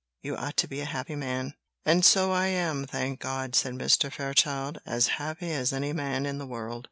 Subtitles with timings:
[0.23, 1.53] You ought to be a happy man."
[1.85, 4.11] "And so I am, thank God," said Mr.
[4.11, 6.79] Fairchild, "as happy as any man in the world."